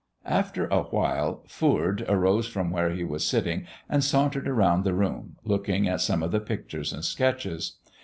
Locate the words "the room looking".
4.83-5.87